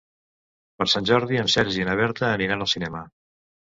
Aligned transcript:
Per 0.79 0.87
Sant 0.93 1.09
Jordi 1.11 1.39
en 1.43 1.53
Sergi 1.59 1.81
i 1.83 1.89
na 1.93 2.01
Berta 2.03 2.33
aniran 2.35 2.71
al 2.71 2.75
cinema. 2.77 3.09